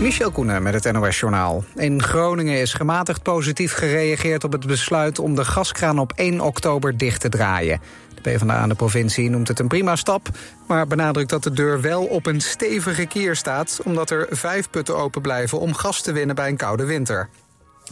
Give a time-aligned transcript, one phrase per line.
[0.00, 1.64] Michel Koenen met het NOS-journaal.
[1.74, 5.18] In Groningen is gematigd positief gereageerd op het besluit...
[5.18, 7.80] om de gaskraan op 1 oktober dicht te draaien.
[8.14, 10.28] De PvdA aan de provincie noemt het een prima stap...
[10.66, 13.80] maar benadrukt dat de deur wel op een stevige kier staat...
[13.84, 17.28] omdat er vijf putten open blijven om gas te winnen bij een koude winter.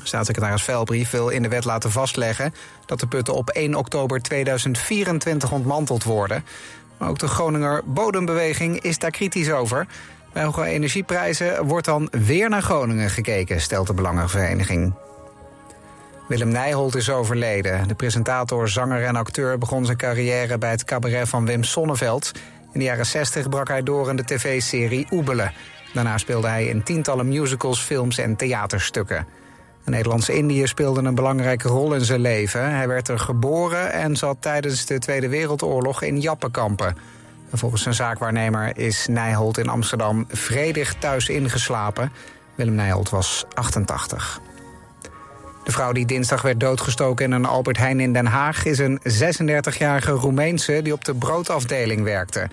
[0.03, 2.55] Staatssecretaris Velbrief wil in de wet laten vastleggen...
[2.87, 6.45] dat de putten op 1 oktober 2024 ontmanteld worden.
[6.99, 9.87] Maar ook de Groninger Bodembeweging is daar kritisch over...
[10.35, 14.95] Bij hoge energieprijzen wordt dan weer naar Groningen gekeken, stelt de Belangenvereniging.
[16.29, 17.89] Willem Nijholt is overleden.
[17.89, 22.33] De presentator, zanger en acteur begon zijn carrière bij het cabaret van Wim Sonneveld.
[22.73, 25.53] In de jaren 60 brak hij door in de tv-serie Oebelen.
[25.93, 29.27] Daarna speelde hij in tientallen musicals, films en theaterstukken.
[29.85, 32.75] De Nederlandse Indië speelde een belangrijke rol in zijn leven.
[32.75, 36.97] Hij werd er geboren en zat tijdens de Tweede Wereldoorlog in Jappenkampen.
[37.53, 42.13] Volgens zijn zaakwaarnemer is Nijholt in Amsterdam vredig thuis ingeslapen.
[42.55, 44.41] Willem Nijholt was 88.
[45.65, 48.65] De vrouw die dinsdag werd doodgestoken in een Albert Heijn in Den Haag...
[48.65, 52.49] is een 36-jarige Roemeense die op de broodafdeling werkte.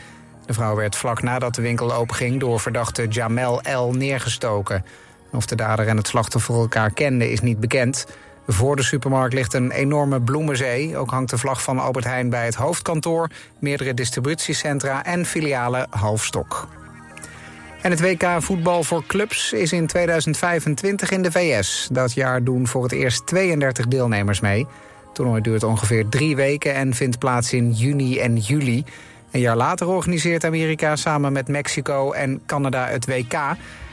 [0.46, 2.40] De vrouw werd vlak nadat de winkel openging...
[2.40, 3.92] door verdachte Jamel L.
[3.92, 4.86] neergestoken.
[5.32, 8.06] Of de dader en het slachtoffer elkaar kenden is niet bekend...
[8.48, 10.98] Voor de supermarkt ligt een enorme bloemenzee.
[10.98, 13.30] Ook hangt de vlag van Albert Heijn bij het hoofdkantoor...
[13.60, 16.68] meerdere distributiecentra en filialen halfstok.
[17.82, 21.88] En het WK voetbal voor clubs is in 2025 in de VS.
[21.92, 24.68] Dat jaar doen voor het eerst 32 deelnemers mee.
[25.06, 28.84] Het toernooi duurt ongeveer drie weken en vindt plaats in juni en juli.
[29.32, 33.34] Een jaar later organiseert Amerika samen met Mexico en Canada het WK...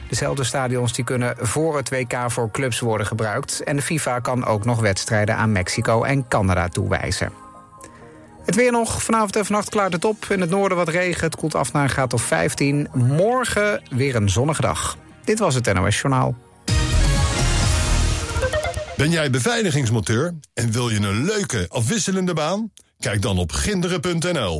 [0.09, 3.63] Dezelfde stadions die kunnen voor het WK voor clubs worden gebruikt.
[3.63, 7.31] En de FIFA kan ook nog wedstrijden aan Mexico en Canada toewijzen.
[8.45, 9.03] Het weer nog.
[9.03, 10.25] Vanavond en vannacht klaart het op.
[10.29, 11.23] In het noorden wat regen.
[11.23, 12.87] Het koelt af naar een graad of 15.
[12.93, 14.97] Morgen weer een zonnige dag.
[15.23, 16.35] Dit was het NOS Journaal.
[18.97, 22.71] Ben jij beveiligingsmonteur en wil je een leuke, afwisselende baan?
[22.99, 24.59] Kijk dan op ginderen.nl.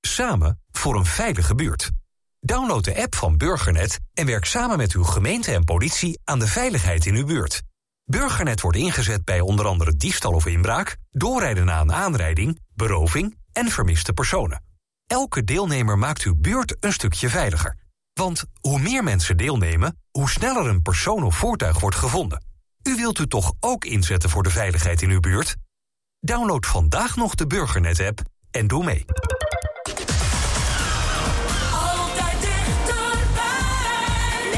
[0.01, 1.91] Samen voor een veilige buurt.
[2.41, 6.47] Download de app van Burgernet en werk samen met uw gemeente en politie aan de
[6.47, 7.63] veiligheid in uw buurt.
[8.11, 13.69] Burgernet wordt ingezet bij onder andere diefstal of inbraak, doorrijden na een aanrijding, beroving en
[13.69, 14.63] vermiste personen.
[15.07, 17.77] Elke deelnemer maakt uw buurt een stukje veiliger.
[18.13, 22.45] Want hoe meer mensen deelnemen, hoe sneller een persoon of voertuig wordt gevonden.
[22.83, 25.57] U wilt u toch ook inzetten voor de veiligheid in uw buurt?
[26.21, 28.21] Download vandaag nog de Burgernet-app
[28.51, 29.05] en doe mee.
[31.73, 33.47] Altijd dichterbij.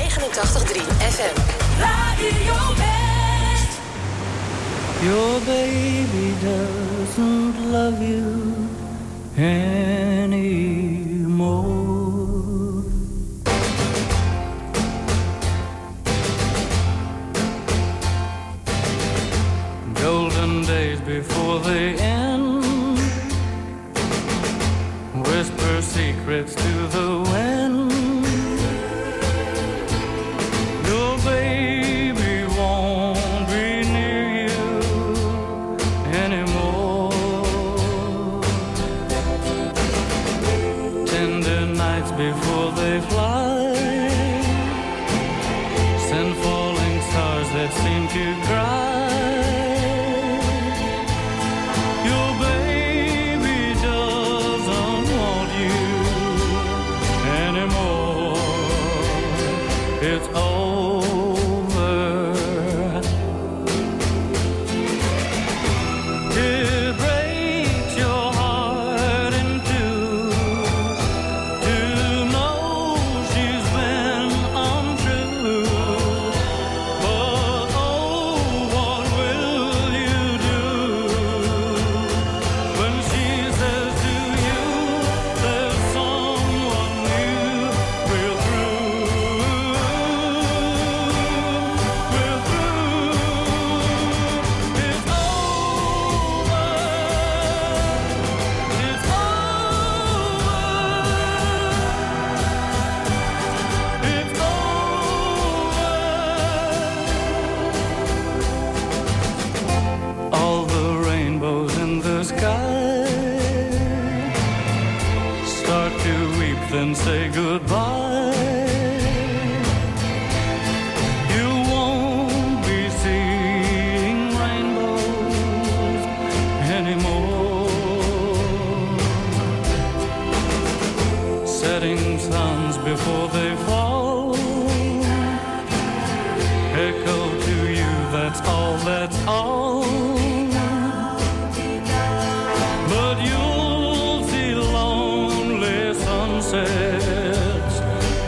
[0.09, 1.41] 89.3 FM.
[1.79, 2.63] Radio.
[5.05, 8.69] Your baby doesn't love you
[9.37, 10.05] anymore.
[19.95, 22.63] Golden days before they end.
[25.27, 26.72] Whisper secrets to
[42.31, 42.52] before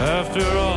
[0.00, 0.73] after all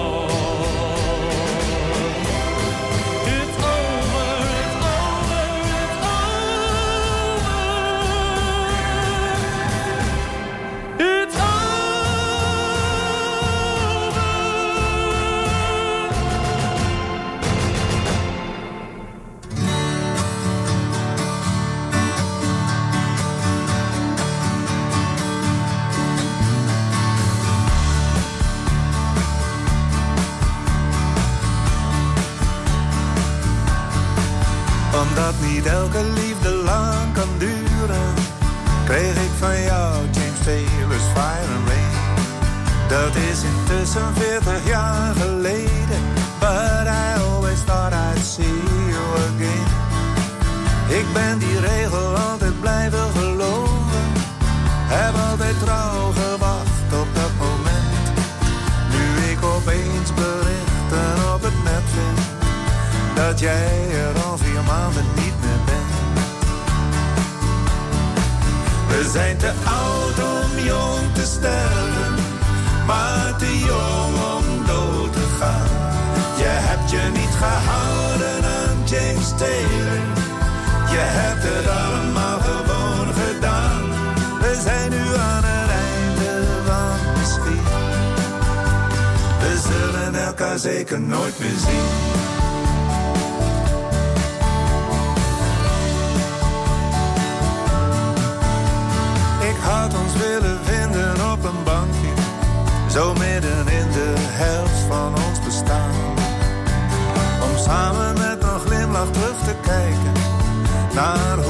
[110.97, 111.46] dar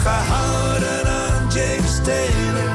[0.00, 2.72] gehouden aan James Taylor.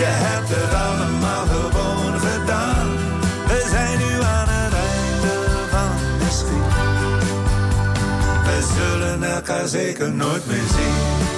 [0.00, 2.86] Je hebt het allemaal gewoon gedaan.
[3.46, 5.34] We zijn nu aan het einde
[5.70, 6.74] van de schiet.
[8.46, 11.30] We zullen elkaar zeker nooit meer zien.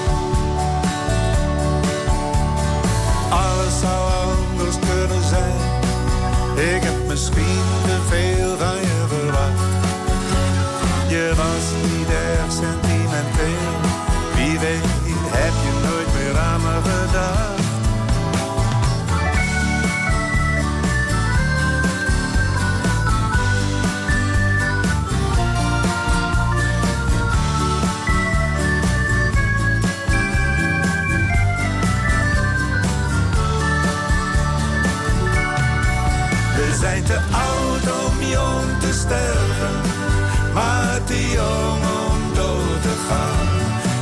[3.31, 5.83] Alles zou anders kunnen zijn.
[6.75, 8.44] Ik heb misschien te veel
[41.23, 43.47] om dood te gaan.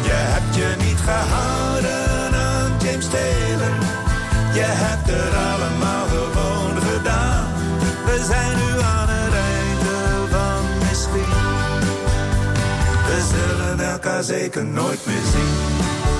[0.02, 3.74] Je hebt je niet gehouden aan James Taylor.
[4.54, 7.44] Je hebt er allemaal gewoon gedaan.
[8.04, 9.96] We zijn nu aan het einde
[10.30, 11.32] van misschien.
[13.08, 16.11] We zullen elkaar zeker nooit meer zien.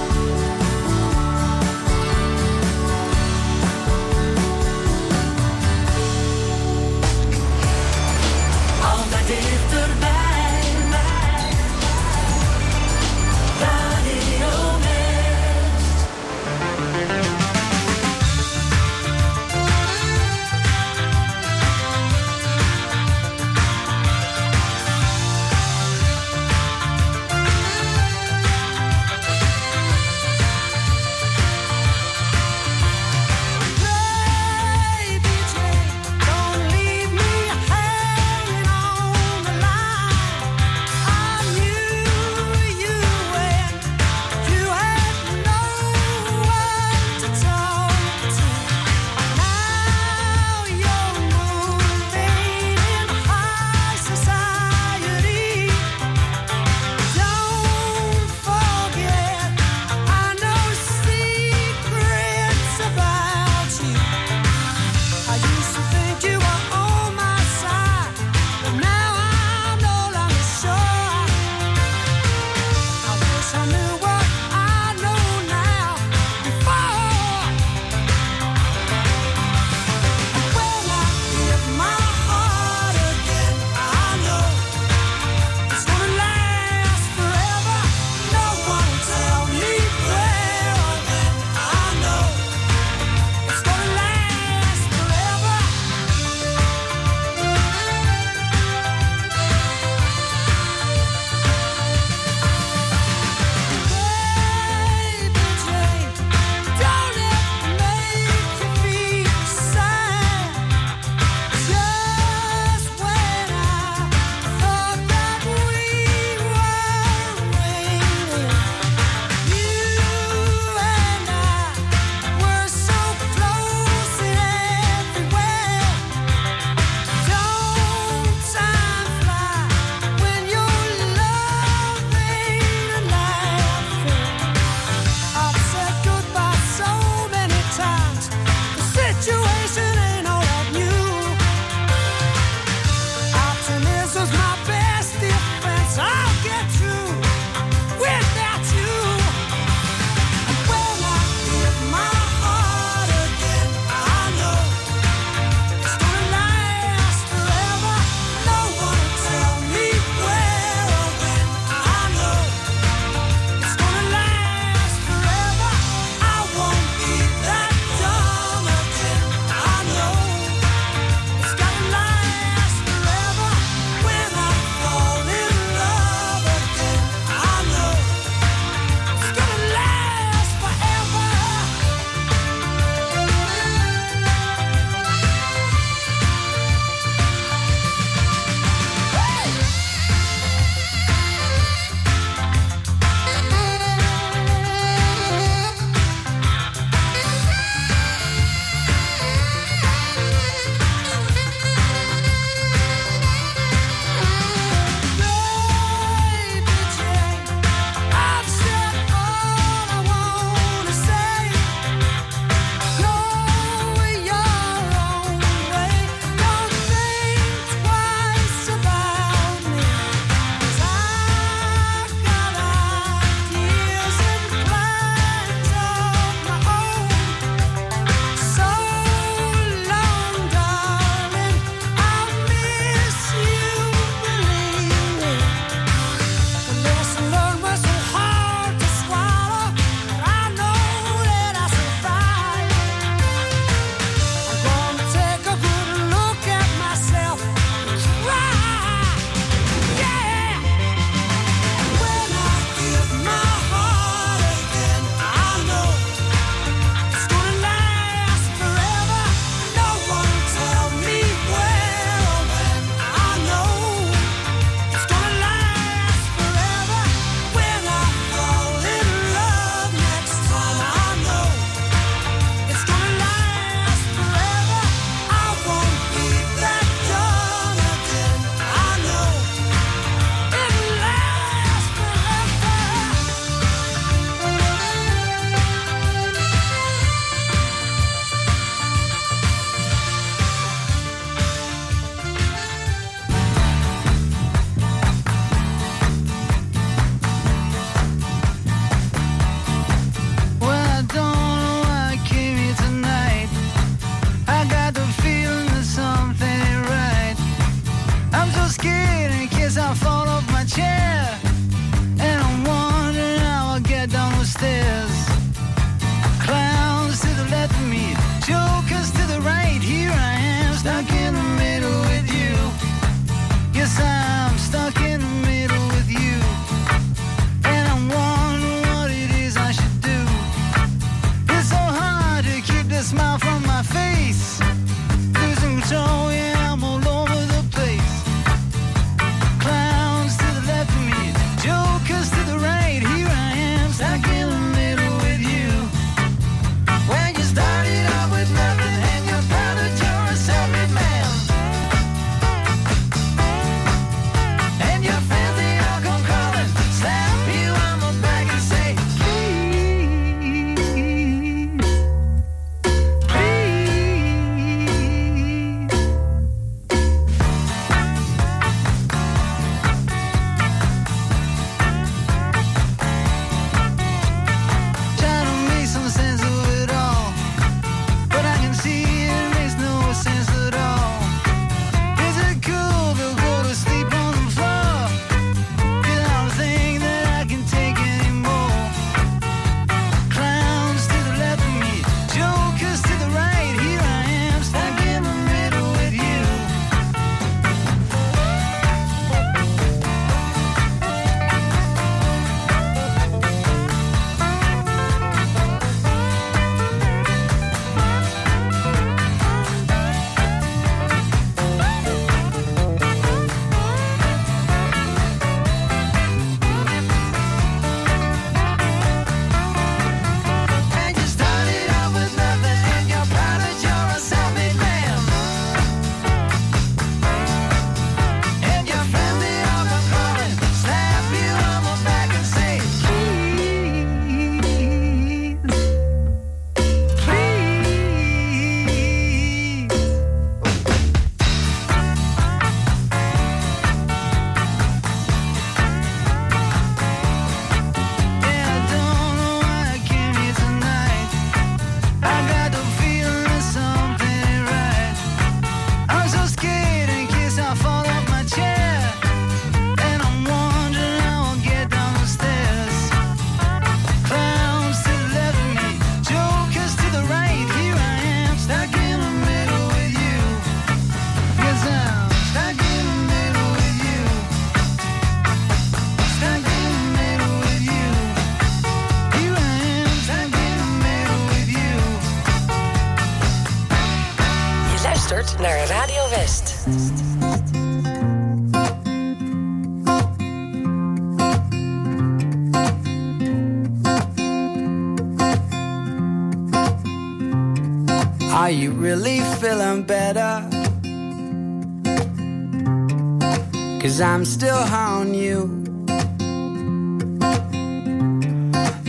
[504.33, 505.66] I'm still on you.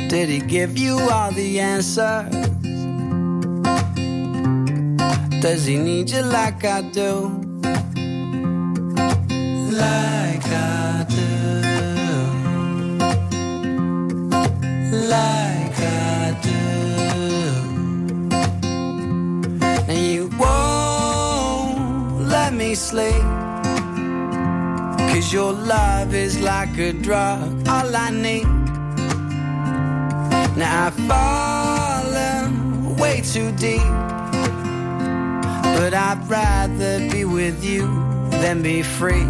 [0.09, 2.29] Did he give you all the answers?
[5.41, 7.42] Does he need you like I do?
[26.73, 28.47] like a drug, all I need.
[30.57, 33.81] Now I've fallen way too deep,
[35.77, 37.81] but I'd rather be with you
[38.41, 39.25] than be free.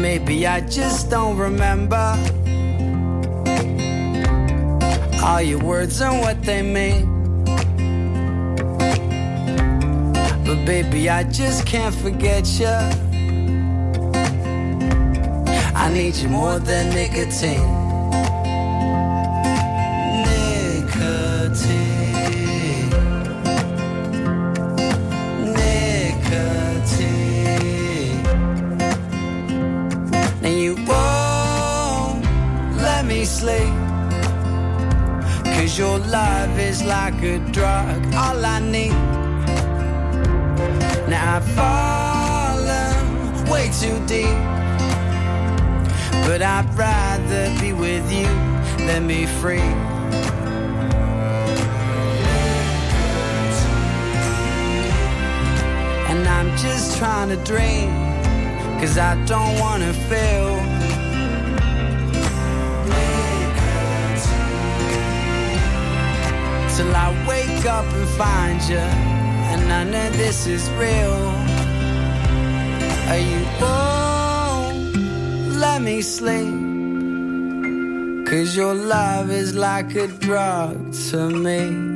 [0.00, 2.16] Maybe I just don't remember
[5.28, 7.04] all your words and what they mean.
[10.46, 12.76] But baby, I just can't forget you.
[15.84, 17.60] I need you more than nicotine.
[20.28, 21.68] Nicotine.
[25.60, 26.88] Nicotine.
[30.42, 32.24] And you won't
[32.80, 33.87] let me sleep
[35.78, 38.90] your love is like a drug, all I need.
[41.08, 44.26] Now I've fallen way too deep.
[46.26, 48.26] But I'd rather be with you
[48.88, 49.70] than be free.
[56.10, 57.90] And I'm just trying to dream,
[58.80, 60.57] cause I don't wanna feel
[66.88, 68.86] till I wake up and find you,
[69.50, 71.18] and none of this is real.
[73.10, 74.96] Are you won't
[75.64, 76.66] let me sleep?
[78.28, 81.87] Cause your love is like a drug to me.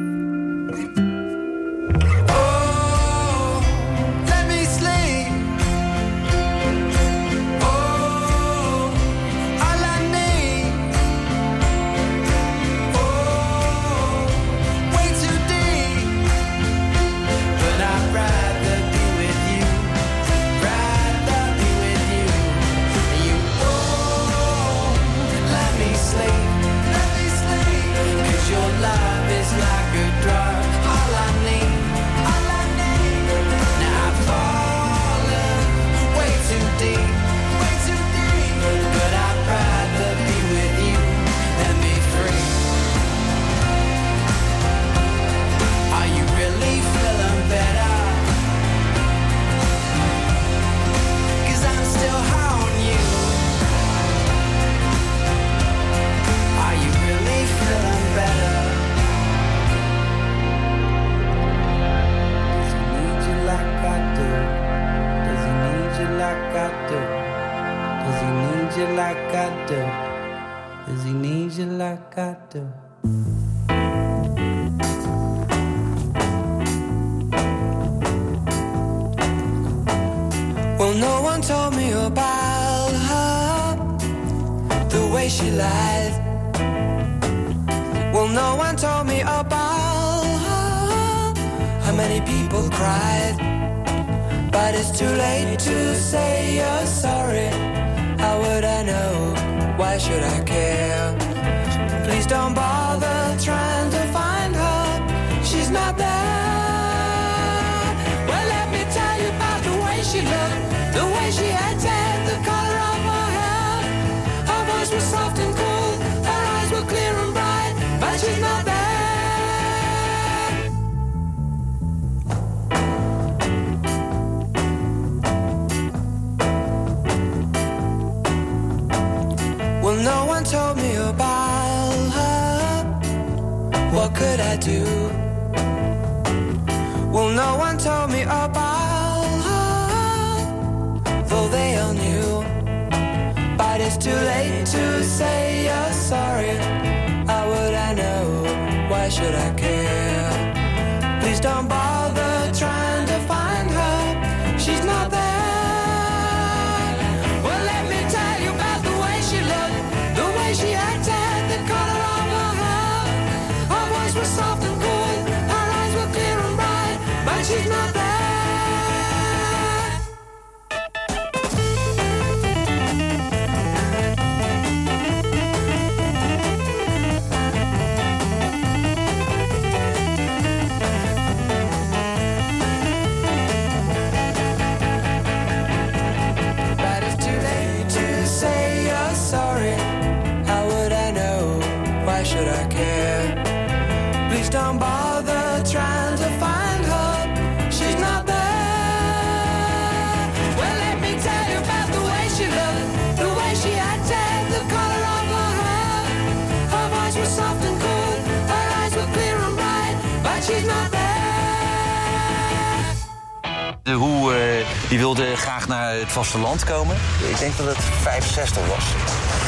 [214.93, 216.97] Die wilde graag naar het vasteland komen.
[217.31, 218.85] Ik denk dat het 65 was.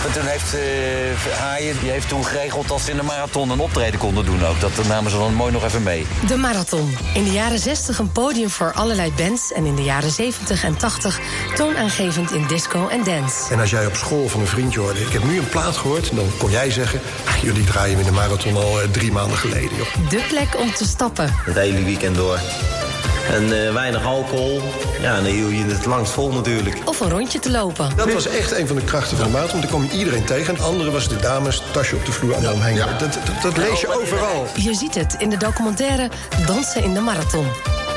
[0.06, 3.58] En toen heeft eh Haaien die heeft toen geregeld dat ze in de marathon een
[3.58, 4.60] optreden konden doen ook.
[4.60, 6.06] Dat namen ze dan mooi nog even mee.
[6.26, 6.96] De Marathon.
[7.14, 9.52] In de jaren 60 een podium voor allerlei bands...
[9.52, 11.20] en in de jaren 70 en 80
[11.54, 13.52] toonaangevend in disco en dance.
[13.52, 15.00] En als jij op school van een vriendje hoorde...
[15.00, 17.00] ik heb nu een plaat gehoord, dan kon jij zeggen...
[17.24, 19.76] "Ach, jullie draaien in de marathon al eh, drie maanden geleden.
[19.76, 20.10] Joh.
[20.10, 21.34] De plek om te stappen.
[21.36, 22.38] Het hele weekend door.
[23.30, 24.60] En eh, weinig alcohol.
[25.00, 26.76] Ja, dan hield je het langst vol natuurlijk.
[26.84, 27.96] Of een rondje te lopen.
[27.96, 29.60] Dat was echt een van de krachten van de marathon.
[29.60, 30.48] Want er kwam iedereen tegen.
[30.48, 32.76] En de andere was de dames, tasje op de vloer, allemaal omheen.
[32.76, 34.46] Dat, dat, dat lees je overal.
[34.56, 36.08] Je ziet het in de documentaire
[36.46, 37.46] Dansen in de Marathon.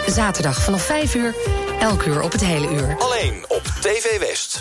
[0.08, 1.36] Zaterdag vanaf 5 uur,
[1.80, 2.96] elk uur op het hele uur.
[3.00, 4.60] Alleen op TV West.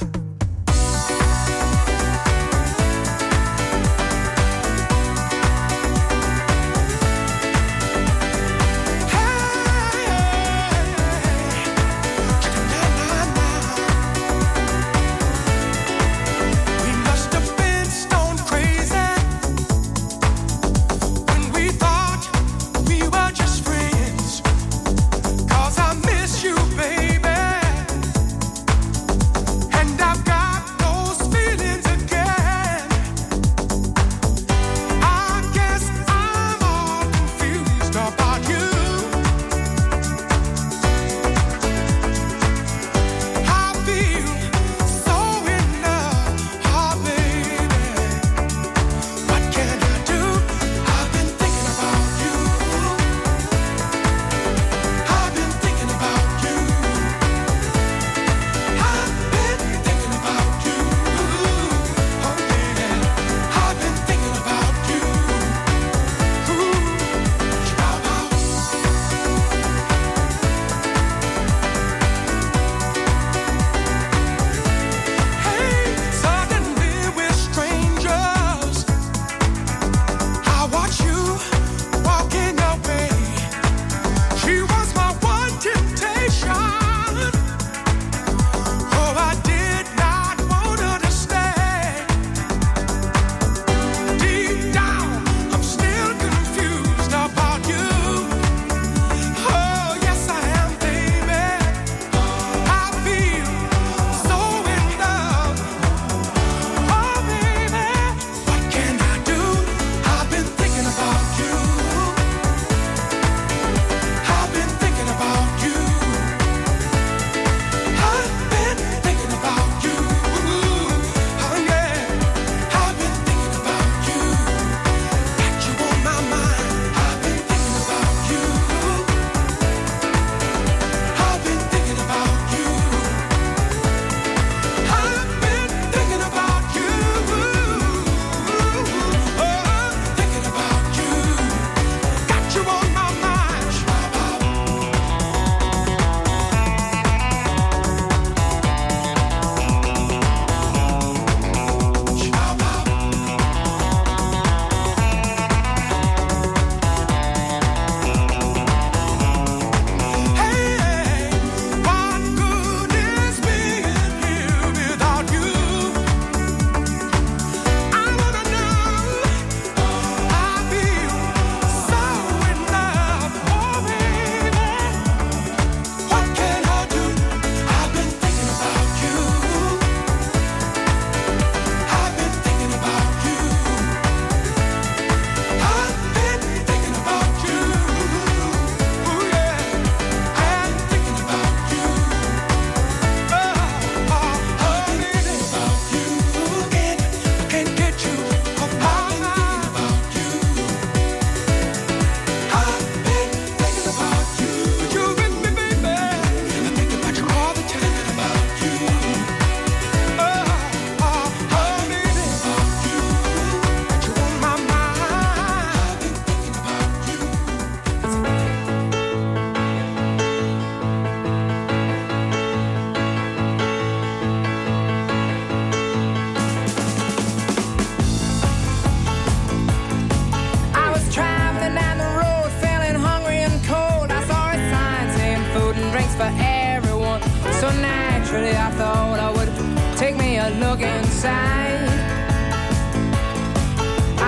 [237.67, 239.53] So naturally I thought I would
[239.97, 241.89] take me a look inside.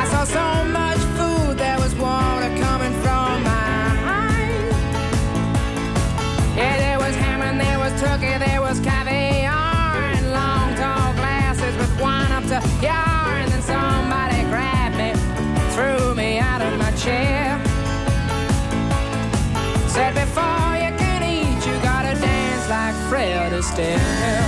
[0.01, 0.88] I saw so much
[23.79, 24.48] stand.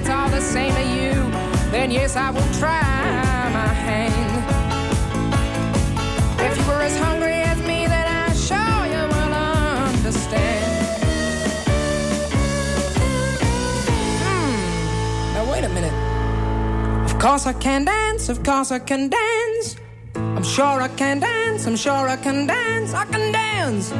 [0.00, 1.12] it's all the same to you,
[1.70, 2.80] then yes, I will try
[3.52, 4.32] my hand.
[6.40, 9.34] If you were as hungry as me, then I sure you will
[9.92, 10.94] understand.
[14.24, 15.34] Hmm.
[15.34, 15.96] Now, wait a minute.
[17.04, 19.76] Of course I can dance, of course I can dance.
[20.14, 23.92] I'm sure I can dance, I'm sure I can dance, I can dance.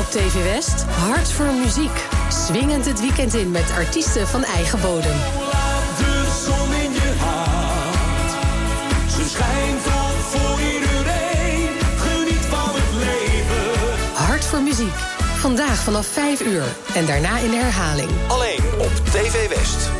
[0.00, 0.82] op TV West.
[0.82, 2.06] Hart voor muziek.
[2.28, 5.16] Swingend het weekend in met artiesten van eigen bodem.
[5.52, 8.30] Laat de zon in je hart.
[9.12, 11.68] Ze schijnt voor iedereen.
[11.96, 14.14] Geniet van het leven.
[14.14, 14.94] Hart voor muziek.
[15.36, 18.10] Vandaag vanaf 5 uur en daarna in herhaling.
[18.28, 19.99] Alleen op TV West.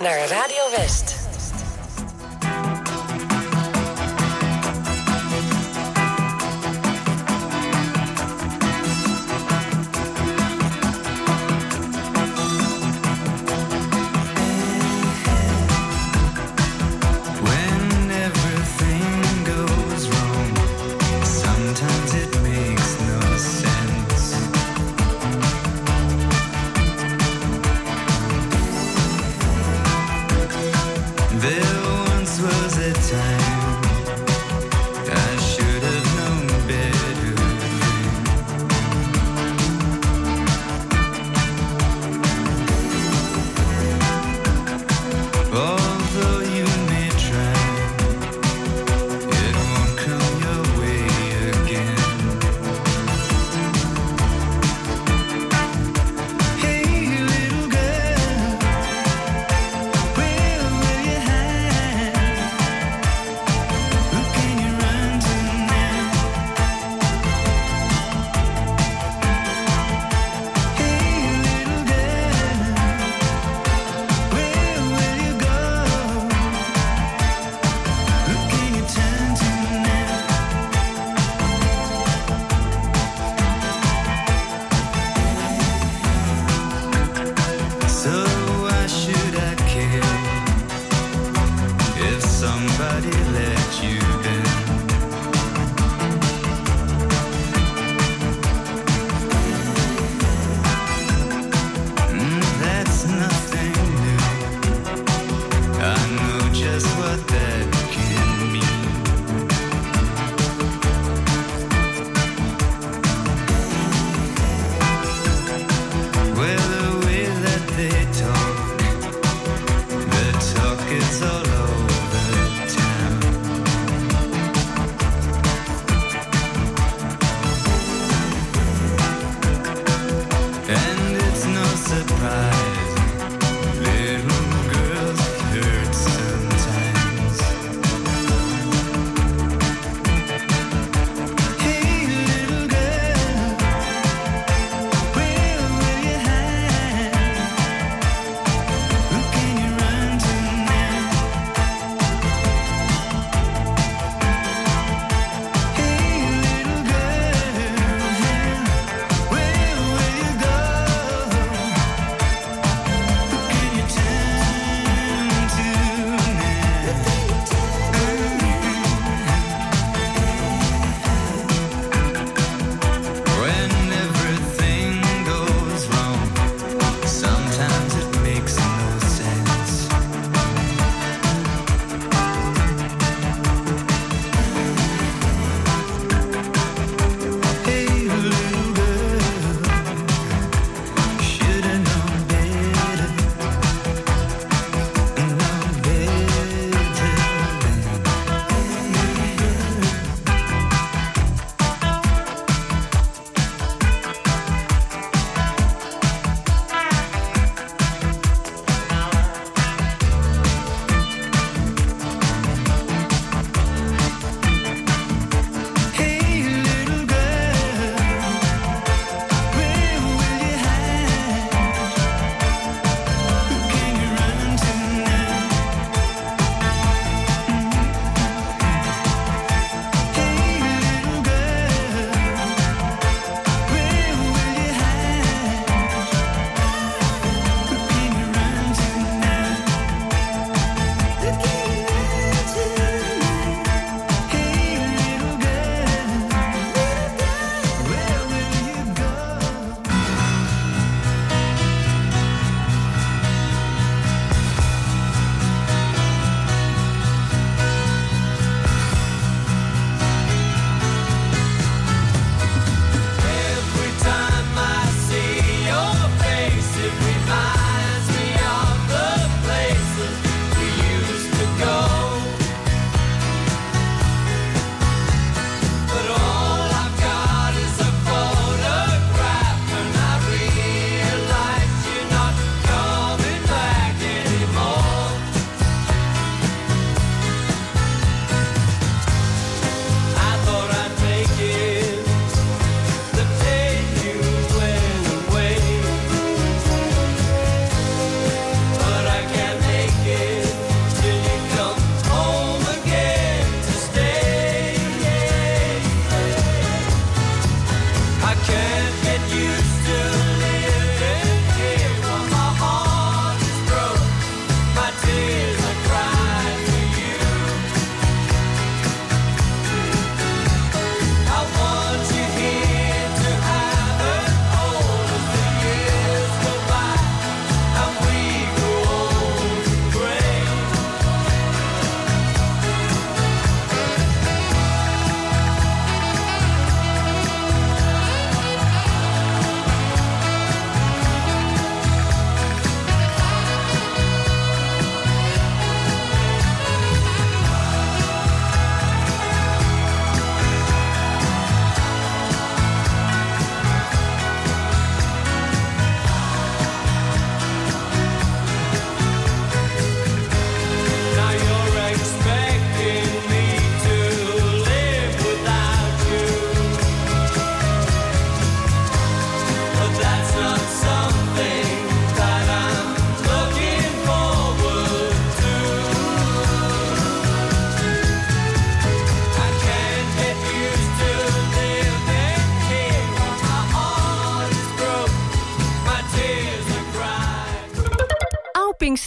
[0.00, 1.15] Naar Radio West.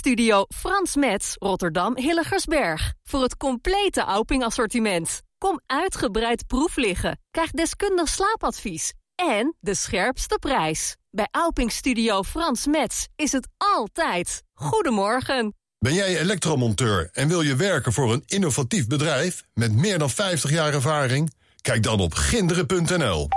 [0.10, 2.94] Studio Frans Metz, Rotterdam Hilligersberg.
[3.04, 5.22] Voor het complete Auping-assortiment.
[5.38, 7.20] Kom uitgebreid proef liggen.
[7.32, 8.94] Krijg deskundig slaapadvies.
[9.16, 10.96] En de scherpste prijs.
[11.12, 14.44] Bij Auping Studio Frans Metz is het altijd.
[14.54, 15.56] Goedemorgen.
[15.80, 20.50] Ben jij elektromonteur en wil je werken voor een innovatief bedrijf met meer dan 50
[20.52, 21.34] jaar ervaring?
[21.62, 23.28] Kijk dan op ginderen.nl.